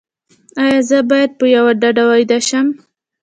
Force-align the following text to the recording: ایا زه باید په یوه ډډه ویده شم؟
ایا 0.61 0.79
زه 0.89 0.97
باید 1.11 1.31
په 1.39 1.45
یوه 1.55 1.71
ډډه 1.81 2.03
ویده 2.09 2.37
شم؟ 2.47 2.67